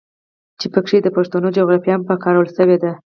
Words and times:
چې 0.59 0.65
پکښې 0.73 0.97
د 1.03 1.07
پښتنو 1.17 1.55
جغرافيه 1.57 1.93
هم 1.95 2.01
پکارولے 2.09 2.51
شوې 2.57 2.77
ده. 2.83 2.91